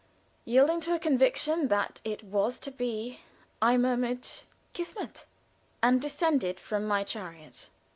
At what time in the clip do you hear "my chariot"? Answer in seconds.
6.87-7.69